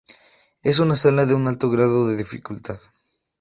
Es 0.63 0.79
una 0.79 0.95
salsa 0.95 1.27
de 1.27 1.35
un 1.35 1.47
alto 1.47 1.69
grado 1.69 2.07
de 2.07 2.17
dificultad. 2.17 2.79